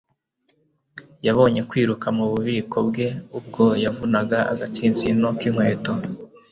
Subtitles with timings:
[1.25, 3.07] Yabonye kwiruka mububiko bwe
[3.37, 5.93] ubwo yavunaga agatsinsino k'inkweto.